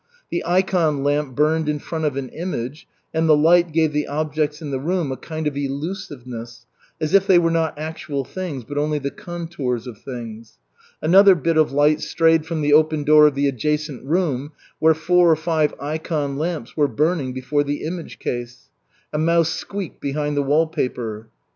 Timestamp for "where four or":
14.79-15.35